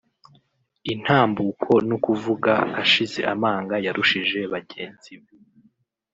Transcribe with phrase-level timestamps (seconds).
[0.93, 5.31] intambuko no kuvuga ashize amanga yarushije bagenzi be